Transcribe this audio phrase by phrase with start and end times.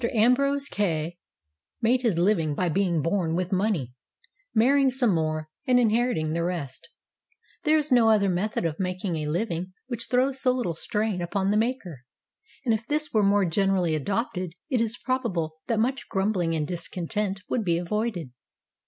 [0.03, 1.13] AMBROSE KAY
[1.79, 3.93] made his living by being born with money,
[4.51, 6.89] marrying some more, and inheriting the rest
[7.65, 11.51] There is no other method of making a living which throws so little strain upon
[11.51, 12.03] the maker,
[12.65, 16.67] and if this way were more generally adopted it is probable that much grumbling and
[16.67, 18.31] discon tent would be avoided.